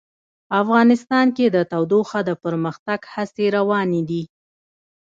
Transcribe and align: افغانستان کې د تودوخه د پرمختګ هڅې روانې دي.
افغانستان 0.61 1.27
کې 1.37 1.45
د 1.55 1.57
تودوخه 1.71 2.19
د 2.25 2.31
پرمختګ 2.43 2.99
هڅې 3.13 3.45
روانې 3.57 4.01
دي. 4.09 4.23